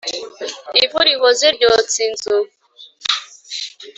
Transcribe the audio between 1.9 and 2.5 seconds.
inzu.